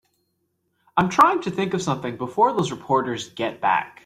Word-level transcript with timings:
I'm 0.97 1.09
trying 1.09 1.41
to 1.43 1.51
think 1.51 1.73
of 1.75 1.81
something 1.83 2.17
before 2.17 2.53
those 2.53 2.71
reporters 2.71 3.29
get 3.29 3.61
back. 3.61 3.99